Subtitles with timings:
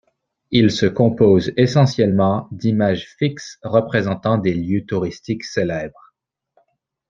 [0.49, 6.15] Il se compose essentiellement d'images fixes représentant des lieux touristiques célèbres.